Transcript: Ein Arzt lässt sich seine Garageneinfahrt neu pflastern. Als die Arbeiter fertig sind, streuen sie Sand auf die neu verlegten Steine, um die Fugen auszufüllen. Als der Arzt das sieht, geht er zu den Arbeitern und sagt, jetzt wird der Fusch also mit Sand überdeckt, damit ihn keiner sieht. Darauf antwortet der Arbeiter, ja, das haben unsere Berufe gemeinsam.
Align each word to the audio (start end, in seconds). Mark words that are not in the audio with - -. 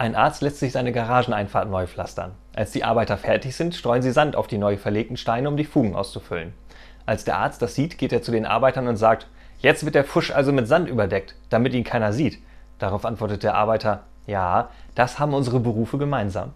Ein 0.00 0.14
Arzt 0.14 0.42
lässt 0.42 0.60
sich 0.60 0.70
seine 0.70 0.92
Garageneinfahrt 0.92 1.68
neu 1.68 1.88
pflastern. 1.88 2.36
Als 2.54 2.70
die 2.70 2.84
Arbeiter 2.84 3.18
fertig 3.18 3.56
sind, 3.56 3.74
streuen 3.74 4.00
sie 4.00 4.12
Sand 4.12 4.36
auf 4.36 4.46
die 4.46 4.56
neu 4.56 4.76
verlegten 4.76 5.16
Steine, 5.16 5.48
um 5.48 5.56
die 5.56 5.64
Fugen 5.64 5.96
auszufüllen. 5.96 6.54
Als 7.04 7.24
der 7.24 7.36
Arzt 7.36 7.62
das 7.62 7.74
sieht, 7.74 7.98
geht 7.98 8.12
er 8.12 8.22
zu 8.22 8.30
den 8.30 8.46
Arbeitern 8.46 8.86
und 8.86 8.94
sagt, 8.94 9.26
jetzt 9.58 9.84
wird 9.84 9.96
der 9.96 10.04
Fusch 10.04 10.30
also 10.30 10.52
mit 10.52 10.68
Sand 10.68 10.88
überdeckt, 10.88 11.34
damit 11.48 11.74
ihn 11.74 11.82
keiner 11.82 12.12
sieht. 12.12 12.38
Darauf 12.78 13.04
antwortet 13.04 13.42
der 13.42 13.56
Arbeiter, 13.56 14.04
ja, 14.28 14.70
das 14.94 15.18
haben 15.18 15.34
unsere 15.34 15.58
Berufe 15.58 15.98
gemeinsam. 15.98 16.52